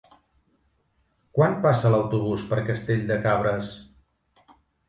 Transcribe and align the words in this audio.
Quan 1.39 1.53
passa 1.67 1.93
l'autobús 1.97 2.47
per 2.53 2.65
Castell 2.71 3.07
de 3.13 3.19
Cabres? 3.27 3.73